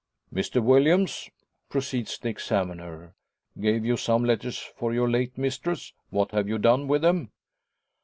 [0.33, 1.29] "Mr Williams,"
[1.69, 3.13] proceeds the examiner,
[3.59, 5.93] "gave you some letters for your late mistress.
[6.09, 7.29] What have you done with them?"